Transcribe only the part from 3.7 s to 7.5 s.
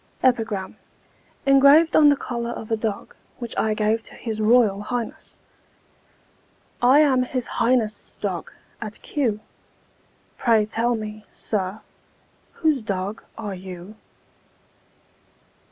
GAVE TO HIS ROYAL HIGHNESS. I am His